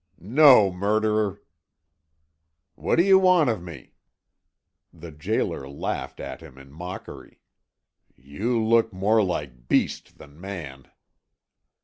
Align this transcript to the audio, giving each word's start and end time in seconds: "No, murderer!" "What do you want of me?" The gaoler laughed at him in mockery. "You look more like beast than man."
"No, 0.17 0.71
murderer!" 0.71 1.43
"What 2.73 2.95
do 2.95 3.03
you 3.03 3.19
want 3.19 3.51
of 3.51 3.61
me?" 3.61 3.93
The 4.91 5.11
gaoler 5.11 5.69
laughed 5.69 6.19
at 6.19 6.41
him 6.41 6.57
in 6.57 6.71
mockery. 6.71 7.39
"You 8.17 8.65
look 8.65 8.91
more 8.91 9.21
like 9.21 9.67
beast 9.67 10.17
than 10.17 10.41
man." 10.41 10.87